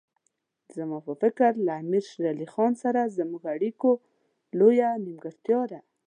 [0.75, 2.47] زما په فکر له امیر شېر علي
[2.83, 3.89] سره زموږ اړیکو
[4.59, 5.79] لویه نیمګړتیا ده.